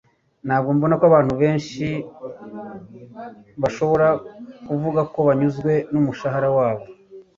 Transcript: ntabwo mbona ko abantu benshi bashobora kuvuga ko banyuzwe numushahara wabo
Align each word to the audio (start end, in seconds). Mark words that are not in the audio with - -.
ntabwo 0.45 0.69
mbona 0.75 0.93
ko 0.99 1.05
abantu 1.09 1.33
benshi 1.41 1.87
bashobora 3.61 4.07
kuvuga 4.67 5.01
ko 5.11 5.19
banyuzwe 5.27 5.71
numushahara 5.91 6.47
wabo 6.57 6.85